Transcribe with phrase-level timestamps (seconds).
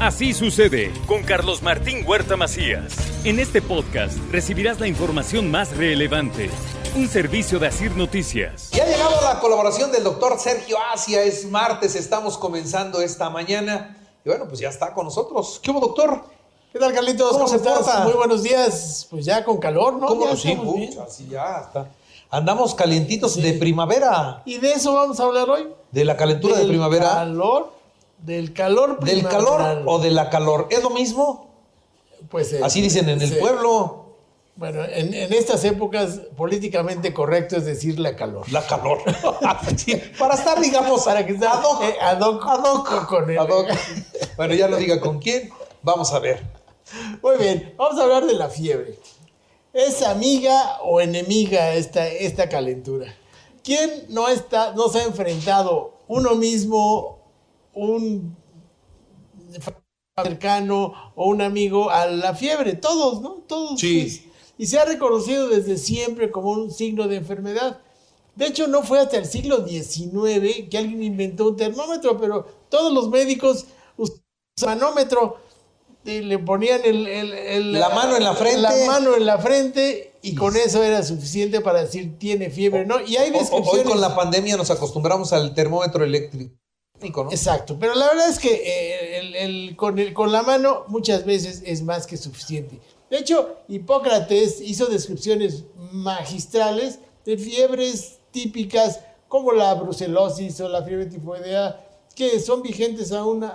[0.00, 2.94] Así sucede con Carlos Martín Huerta Macías.
[3.24, 6.50] En este podcast recibirás la información más relevante.
[6.94, 8.70] Un servicio de Asir Noticias.
[8.72, 11.22] Ya ha llegado la colaboración del doctor Sergio Asia.
[11.22, 13.96] Es martes, estamos comenzando esta mañana.
[14.24, 15.60] Y bueno, pues ya está con nosotros.
[15.62, 16.24] ¿Qué hubo, doctor?
[16.72, 17.32] ¿Qué tal, Carlitos?
[17.32, 17.78] ¿Cómo, se estás?
[17.78, 18.00] porta?
[18.04, 19.06] Muy buenos días.
[19.10, 20.08] Pues ya con calor, ¿no?
[20.08, 20.26] ¿Cómo?
[20.26, 20.90] Ya Sí, estamos bien.
[20.90, 21.88] pucha, sí, ya está.
[22.30, 23.40] Andamos calientitos Sí.
[23.42, 24.42] de primavera.
[24.44, 25.68] Y de eso vamos a hablar hoy.
[25.90, 27.14] De la calentura de primavera.
[27.14, 27.72] calor.
[28.18, 29.44] Del calor ¿Del primaveral.
[29.44, 30.66] calor o de la calor?
[30.70, 31.50] ¿Es lo mismo?
[32.30, 33.36] Pues, eh, Así dicen en el sí.
[33.36, 34.04] pueblo.
[34.56, 38.50] Bueno, en, en estas épocas políticamente correcto es decir la calor.
[38.50, 38.98] La calor.
[39.76, 41.82] Sí, Para estar, digamos, Para que esté ad hoc.
[41.82, 43.06] eh, ad hoc, Ad hoc.
[43.06, 43.68] con Ad hoc.
[44.36, 45.50] Bueno, ya lo diga con quién.
[45.82, 46.42] Vamos a ver.
[47.22, 48.98] Muy bien, vamos a hablar de la fiebre.
[49.74, 53.14] ¿Es amiga o enemiga esta, esta calentura?
[53.62, 57.15] ¿Quién no, está, no se ha enfrentado uno mismo,
[57.76, 58.36] un
[60.16, 62.74] cercano o un amigo a la fiebre?
[62.74, 63.44] Todos, ¿no?
[63.46, 63.78] Todos.
[63.80, 64.30] Sí.
[64.58, 67.80] Y se ha reconocido desde siempre como un signo de enfermedad.
[68.34, 72.92] De hecho, no fue hasta el siglo XIX que alguien inventó un termómetro, pero todos
[72.92, 75.36] los médicos usaban manómetro
[76.04, 78.60] y le ponían el, el- el- La mano en la frente.
[78.60, 83.00] La mano en la frente y con eso era suficiente para decir tiene fiebre, ¿no?
[83.00, 83.84] Y hay o- Hoy descripciones.
[83.86, 86.54] con la pandemia nos acostumbramos al termómetro eléctrico,
[87.30, 92.16] Exacto, pero la verdad es que eh, con, la mano muchas veces es más que
[92.16, 92.80] suficiente.
[93.10, 101.06] De hecho, Hipócrates hizo descripciones magistrales de fiebres típicas como la brucelosis o la fiebre
[101.06, 101.84] tifoidea,
[102.14, 103.48] que son vigentes aún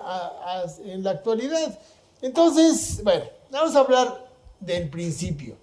[0.85, 1.79] en la actualidad.
[2.21, 5.57] Entonces, bueno, vamos a hablar del principio,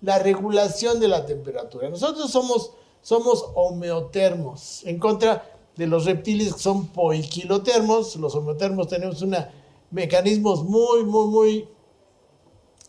[0.00, 1.88] la regulación de la temperatura.
[1.88, 2.72] Nosotros somos,
[3.02, 8.16] somos homeotermos, en contra de los reptiles que son poiquilotermos.
[8.16, 9.50] Los homeotermos tenemos una,
[9.92, 11.68] mecanismos muy, muy, muy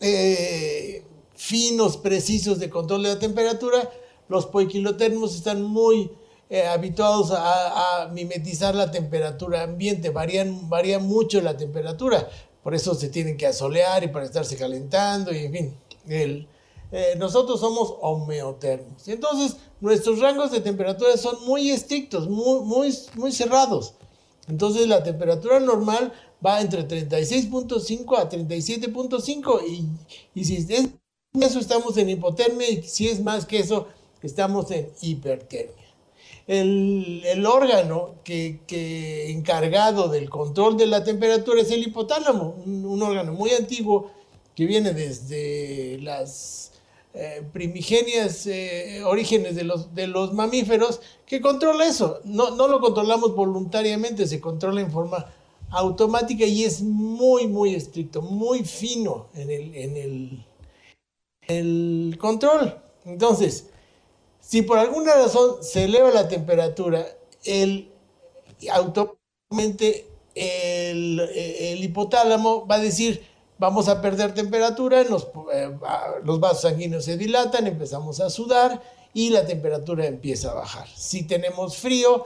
[0.01, 1.03] eh,
[1.35, 3.89] finos, precisos de control de la temperatura.
[4.27, 6.11] Los poiquilotermos están muy
[6.49, 12.27] eh, habituados a, mimetizar la temperatura ambiente, varían, varía mucho la temperatura,
[12.63, 15.75] por eso se tienen que asolear y para estarse calentando, y en fin,
[16.07, 16.47] el-
[16.91, 19.07] eh, nosotros somos homeotermos.
[19.07, 23.93] Entonces, nuestros rangos de temperatura son muy estrictos, muy, muy, muy cerrados.
[24.49, 26.11] Entonces la temperatura normal
[26.45, 29.85] va entre 36.5 a 37.5 y,
[30.33, 30.89] y si es
[31.39, 33.87] eso estamos en hipotermia y si es más que eso
[34.23, 35.75] estamos en hipertermia.
[36.47, 42.83] El, el órgano que, que encargado del control de la temperatura es el hipotálamo, un,
[42.85, 44.09] un órgano muy antiguo
[44.55, 46.71] que viene desde las
[47.13, 52.19] eh, primigenias eh, orígenes de los, de los mamíferos, que controla eso.
[52.23, 55.25] No, no lo controlamos voluntariamente, se controla en forma
[55.71, 60.45] automática y es muy, muy estricto, muy fino en el, en el,
[61.47, 62.79] el control.
[63.05, 63.69] Entonces,
[64.39, 67.05] si por alguna razón se eleva la temperatura,
[67.43, 67.91] el,
[68.71, 73.23] automáticamente el, el hipotálamo va a decir,
[73.59, 75.69] vamos a perder temperatura, nos, eh,
[76.23, 78.81] los vasos sanguíneos se dilatan, empezamos a sudar
[79.13, 80.87] y la temperatura empieza a bajar.
[80.95, 82.25] Si tenemos frío,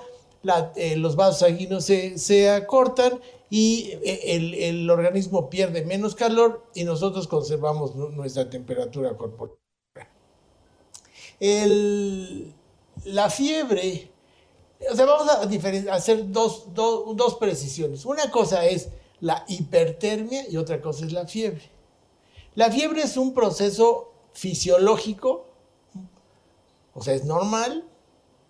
[0.75, 6.63] eh, los vasos sanguíneos se, se acortan y eh, el, el organismo pierde menos calor
[6.73, 9.57] y nosotros conservamos nu- nuestra temperatura corporal.
[13.05, 14.11] La fiebre,
[14.91, 18.05] o sea, vamos a hacer dos, dos- dos precisiones.
[18.05, 18.89] Una cosa es
[19.23, 21.71] la hipertermia y otra cosa es la fiebre.
[22.55, 25.47] La fiebre es un proceso fisiológico,
[26.93, 27.85] o sea, es normal,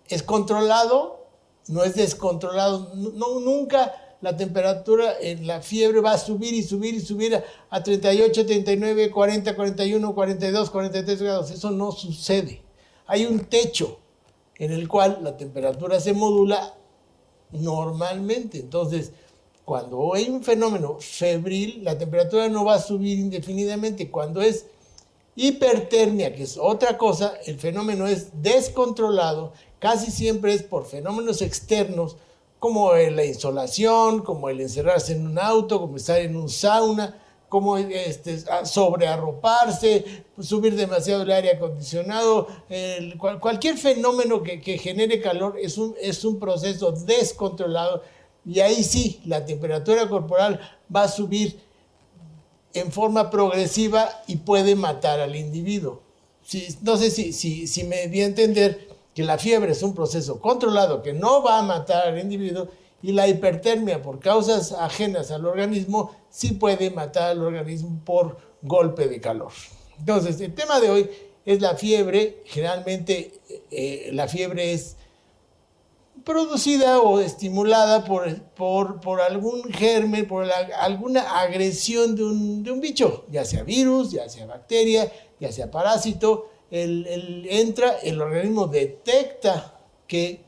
[0.08, 1.28] es controlado,
[1.68, 2.92] no es descontrolado.
[2.92, 7.40] No, nunca la temperatura la fiebre va a subir y subir y subir
[7.70, 11.50] a 38, 39, 40, 41, 42, 43 grados.
[11.52, 12.62] Eso no sucede.
[13.06, 14.00] Hay un techo
[14.56, 16.74] en el cual la temperatura se modula
[17.52, 18.58] normalmente.
[18.58, 19.12] Entonces,
[19.64, 24.10] cuando hay un fenómeno febril, la temperatura no va a subir indefinidamente.
[24.10, 24.66] Cuando es
[25.36, 32.16] hipertermia, que es otra cosa, el fenómeno es descontrolado, casi siempre es por fenómenos externos,
[32.58, 37.20] como la insolación, como el encerrarse en un auto, como estar en un sauna,
[37.50, 42.48] como este, sobrearroparse, subir demasiado el aire acondicionado,
[43.38, 48.02] cualquier fenómeno que, que genere calor es un, es un proceso descontrolado
[48.44, 50.60] y ahí sí la temperatura corporal
[50.94, 51.60] va a subir
[52.74, 56.02] en forma progresiva y puede matar al individuo.
[56.42, 59.94] Sí, no sé si, si, si me di a entender que la fiebre es un
[59.94, 62.68] proceso controlado que no va a matar al individuo
[63.00, 69.08] Y la hipertermia por causas ajenas al organismo sí puede matar al organismo por golpe
[69.08, 69.52] de calor.
[69.98, 71.10] Entonces, el tema de hoy
[71.44, 72.42] es la fiebre.
[72.46, 74.96] Generalmente eh, la fiebre es
[76.22, 78.40] producida o estimulada por,
[79.00, 80.46] por, algún germen, por
[80.78, 85.70] alguna agresión de un, de un, bicho, ya sea virus, ya sea bacteria, ya sea
[85.70, 86.50] parásito.
[86.70, 90.40] El, entra, el organismo detecta que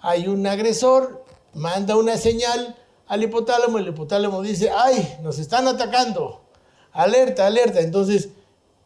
[0.00, 1.24] hay un agresor,
[1.54, 2.76] manda una señal
[3.06, 6.40] al hipotálamo, el hipotálamo dice, ay, nos están atacando,
[6.92, 7.80] alerta, alerta.
[7.80, 8.30] Entonces,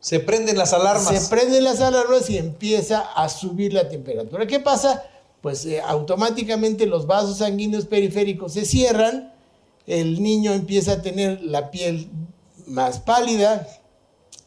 [0.00, 1.06] se prenden las alarmas.
[1.06, 4.46] Se prenden las alarmas y empieza a subir la temperatura.
[4.46, 5.04] ¿Qué pasa?
[5.46, 9.32] Pues eh, automáticamente los vasos sanguíneos periféricos se cierran,
[9.86, 12.10] el niño empieza a tener la piel
[12.66, 13.64] más pálida,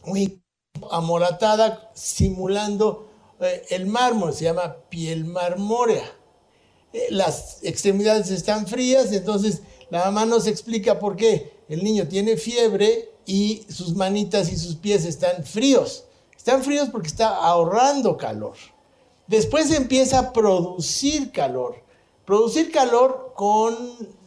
[0.04, 0.42] muy
[0.92, 3.08] amoratada, simulando
[3.40, 6.04] eh, el mármol, se llama piel marmórea.
[6.92, 12.36] Eh, las extremidades están frías, entonces la mamá nos explica por qué el niño tiene
[12.36, 16.04] fiebre y sus manitas y sus pies están fríos.
[16.36, 18.58] Están fríos porque está ahorrando calor.
[19.30, 21.76] Después empieza a producir calor.
[22.26, 23.76] Producir calor con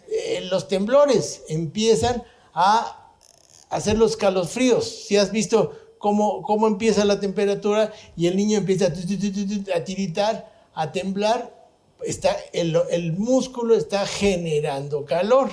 [0.08, 1.42] eh, los temblores.
[1.48, 2.22] Empiezan
[2.54, 3.12] a
[3.68, 4.88] hacer los calosfríos.
[4.88, 10.92] Si has visto cómo, cómo empieza la temperatura y el niño empieza a tiritar, a
[10.92, 11.52] temblar,
[12.04, 15.50] está, el, el músculo está generando calor.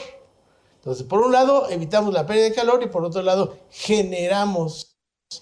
[0.76, 4.96] Entonces, por un lado, evitamos la pérdida de calor y por otro lado, generamos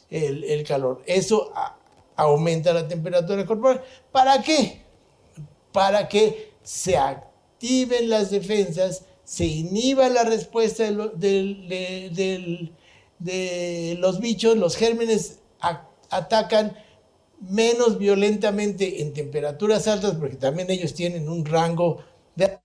[0.09, 1.01] el, calor.
[1.05, 1.51] Eso
[2.17, 3.81] aumenta la temperatura corporal.
[4.11, 4.81] ¿Para qué?
[5.71, 12.71] Para que se activen las defensas, se inhiba la respuesta de,
[13.99, 15.39] los bichos, los gérmenes
[16.09, 16.75] atacan
[17.39, 22.03] menos violentamente en temperaturas altas, porque también ellos tienen un rango
[22.35, 22.59] de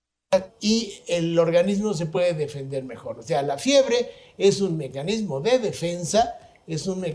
[0.59, 3.19] y el organismo se puede defender mejor.
[3.19, 7.05] O sea, la fiebre es un mecanismo de defensa, es un,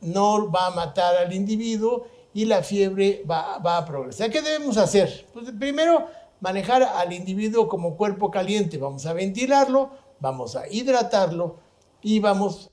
[0.00, 4.30] no va a matar al individuo y la fiebre va, va, a progresar.
[4.30, 5.26] ¿Qué debemos hacer?
[5.32, 6.06] Pues primero,
[6.40, 8.78] manejar al individuo como cuerpo caliente.
[8.78, 9.90] Vamos a ventilarlo,
[10.20, 11.56] vamos a hidratarlo
[12.02, 12.70] y vamos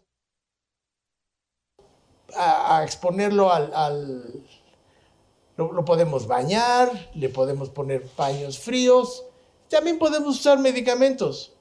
[2.36, 4.44] a, exponerlo al...
[5.58, 9.26] lo podemos bañar, le podemos poner paños fríos,
[9.70, 11.54] también podemos usar medicamentos,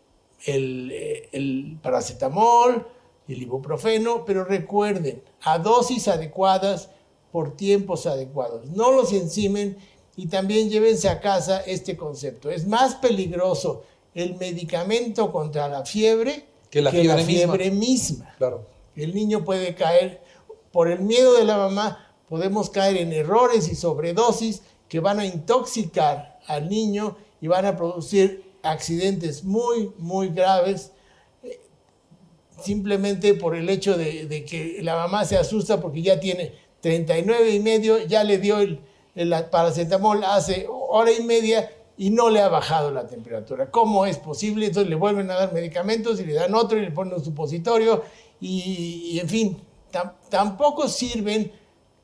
[0.44, 0.92] el,
[1.32, 2.86] el paracetamol,
[3.32, 6.88] el ibuprofeno, pero recuerden, a dosis adecuadas
[7.30, 8.66] por tiempos adecuados.
[8.66, 9.76] No los encimen
[10.16, 12.50] y también llévense a casa este concepto.
[12.50, 13.84] Es más peligroso
[14.14, 18.34] el medicamento contra la fiebre que la, fiebre, misma.
[18.38, 18.66] Claro.
[18.96, 20.22] El niño puede caer,
[20.70, 25.26] por el miedo de la mamá, podemos caer en errores y sobredosis que van a
[25.26, 30.92] intoxicar al niño y van a producir accidentes muy, muy graves
[32.62, 37.60] simplemente por el hecho de, que la mamá se asusta porque ya tiene 39 y
[37.60, 38.80] medio, ya le dio el,
[39.50, 43.70] paracetamol hace hora y media y no le ha bajado la temperatura.
[43.70, 44.66] ¿Cómo es posible?
[44.66, 48.02] Entonces le vuelven a dar medicamentos y le dan otro y le ponen un supositorio
[48.40, 49.62] y, en fin,
[50.30, 51.52] tampoco sirven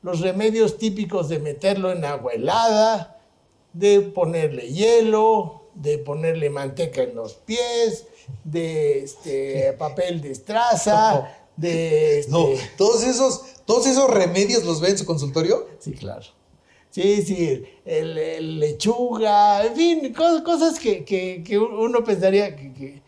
[0.01, 3.19] los remedios típicos de meterlo en agua helada,
[3.73, 8.05] de ponerle hielo, de ponerle manteca en los pies,
[8.43, 12.25] de este, papel de estraza, de...
[12.29, 15.67] No, este todos esos, todos esos remedios los ve en su consultorio.
[15.79, 16.25] Sí, claro.
[16.91, 23.01] Sí, sí, el, lechuga, en fin, cosas, que, uno pensaría que,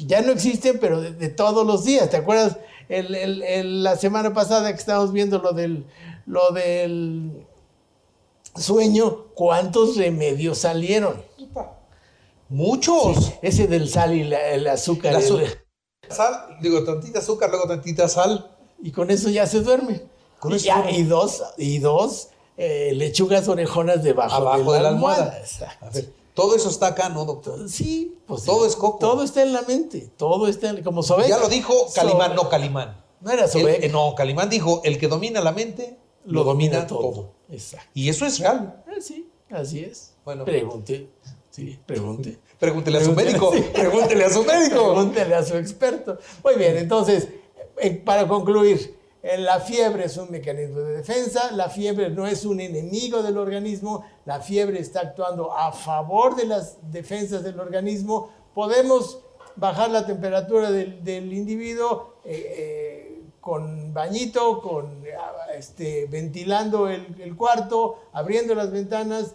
[0.00, 2.10] ya no existen, pero de, todos los días.
[2.10, 5.84] ¿Te acuerdas la semana pasada que estábamos viendo lo del,
[6.26, 7.46] lo del
[8.56, 11.22] sueño, ¿cuántos remedios salieron?
[12.48, 13.32] Muchos.
[13.42, 15.20] ese del sal y el azúcar.
[16.10, 18.54] Sal, digo, tantita azúcar, luego tantita sal.
[18.82, 20.02] Y con eso ya se duerme.
[20.90, 25.42] y, dos, y dos eh, lechugas orejonas debajo Abajo de la, almohada.
[26.34, 27.68] todo eso está acá, ¿no, doctor?
[27.68, 28.98] Sí, pues todo es coco.
[28.98, 31.26] Todo está en la mente, todo está en, como Sobek.
[31.26, 33.02] Ya lo dijo Calimán, no Calimán.
[33.20, 33.90] No era Sobek.
[33.90, 37.32] no, Calimán dijo, el que domina la mente, lo, domina, todo.
[37.50, 37.88] Exacto.
[37.94, 38.82] Y eso es real.
[38.86, 40.14] Ah, sí, así es.
[40.24, 41.10] Bueno, pregunte.
[41.54, 42.36] Sí, pregunte.
[42.58, 43.52] Pregúntele a su médico.
[43.72, 44.92] Pregúntele a su médico.
[44.92, 46.18] Pregúntele a su experto.
[46.42, 47.28] Muy bien, entonces,
[47.76, 52.44] eh, para concluir, eh, la fiebre es un mecanismo de defensa, la fiebre no es
[52.44, 58.30] un enemigo del organismo, la fiebre está actuando a favor de las defensas del organismo.
[58.52, 59.20] Podemos
[59.54, 62.16] bajar la temperatura del, individuo.
[62.24, 63.00] Eh,
[63.40, 65.04] con bañito, con
[65.54, 69.34] este, ventilando el, cuarto, abriendo las ventanas,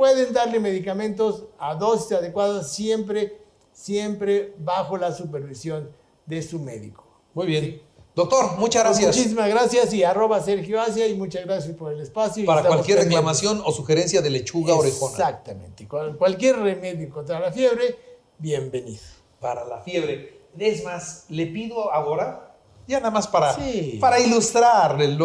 [0.00, 3.36] pueden darle medicamentos a dosis adecuadas siempre,
[3.70, 5.90] siempre bajo la supervisión
[6.24, 7.04] de su médico.
[7.34, 7.82] Muy bien.
[8.14, 9.14] Doctor, muchas gracias.
[9.14, 12.46] Muchísimas gracias y arroba Sergio Asia y muchas gracias por el espacio.
[12.46, 15.12] Para cualquier reclamación o sugerencia de lechuga orejona.
[15.12, 15.86] Exactamente.
[15.86, 17.98] Cualquier remedio contra la fiebre,
[18.38, 19.02] bienvenido.
[19.38, 20.46] Para la fiebre.
[20.58, 22.56] Es más, le pido ahora,
[22.88, 23.54] ya nada más para,
[24.00, 25.20] para ilustrar el,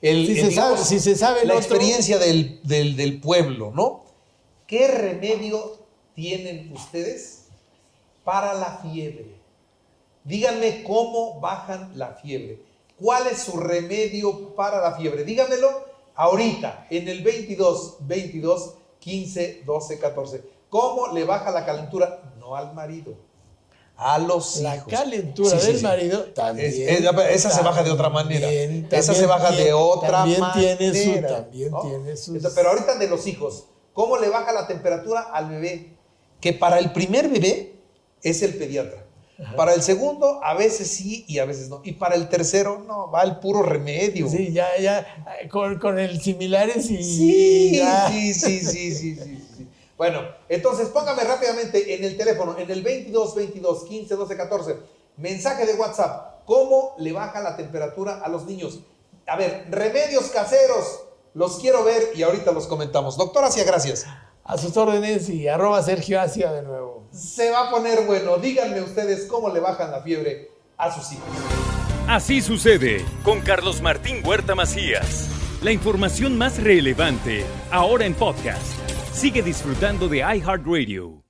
[0.00, 4.05] el, si, se sabe, si, se sabe, la experiencia del, del, del pueblo, ¿no?
[4.66, 5.78] ¿Qué remedio
[6.14, 7.46] tienen ustedes
[8.24, 9.36] para la fiebre?
[10.24, 12.60] Díganme cómo bajan la fiebre.
[12.98, 15.24] ¿Cuál es su remedio para la fiebre?
[15.24, 20.44] Díganmelo ahorita, en el 22, 22, 15, 12, 14.
[20.68, 22.34] ¿Cómo le baja la calentura?
[22.40, 23.14] No al marido,
[23.96, 26.98] a los la calentura del marido también.
[27.30, 28.48] esa se baja de otra manera.
[28.50, 30.76] esa se baja de otra también manera.
[30.76, 32.54] Tiene su, también tiene sus...
[32.54, 33.64] Pero ahorita de los hijos,
[33.96, 35.96] ¿cómo le baja la temperatura al bebé?
[36.40, 37.72] Que para el primer bebé
[38.22, 39.06] es el pediatra.
[39.54, 41.82] Para el segundo, a veces sí y a veces no.
[41.84, 44.28] Y para el tercero, no, va el puro remedio.
[44.28, 45.06] Sí, ya, ya,
[45.50, 47.02] con, con el similares y.
[47.02, 52.82] Sí, sí, sí, sí, sí, sí, Bueno, entonces póngame rápidamente en el teléfono, en el
[52.82, 54.76] 22 22 15 12 14,
[55.18, 56.44] mensaje de WhatsApp.
[56.46, 58.80] ¿Cómo le baja la temperatura a los niños?
[59.26, 61.05] A ver, remedios caseros,
[61.36, 63.18] los quiero ver y ahorita los comentamos.
[63.18, 64.06] Doctor Asia, gracias.
[64.42, 67.08] A sus órdenes y arroba Sergio Asia de nuevo.
[67.12, 68.38] Se va a poner bueno.
[68.38, 71.28] Díganme ustedes cómo le bajan la fiebre a sus hijos.
[72.08, 75.28] Así sucede con Carlos Martín Huerta Macías.
[75.62, 78.72] La información más relevante ahora en podcast.
[79.12, 81.25] Sigue disfrutando de iHeartRadio.